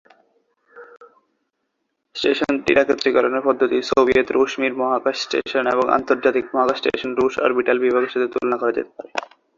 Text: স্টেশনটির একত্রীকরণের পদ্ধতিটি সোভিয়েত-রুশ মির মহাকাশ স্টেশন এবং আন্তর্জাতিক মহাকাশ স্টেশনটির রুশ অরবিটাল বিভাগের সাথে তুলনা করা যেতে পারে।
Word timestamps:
স্টেশনটির 2.15 2.77
একত্রীকরণের 2.77 3.45
পদ্ধতিটি 3.45 3.87
সোভিয়েত-রুশ 3.89 4.51
মির 4.59 4.73
মহাকাশ 4.73 5.15
স্টেশন 5.21 5.65
এবং 5.67 5.85
আন্তর্জাতিক 5.89 6.45
মহাকাশ 6.53 6.77
স্টেশনটির 6.79 7.19
রুশ 7.19 7.33
অরবিটাল 7.39 7.77
বিভাগের 7.79 8.13
সাথে 8.13 8.27
তুলনা 8.33 8.57
করা 8.57 8.71
যেতে 8.71 8.91
পারে। 8.91 9.09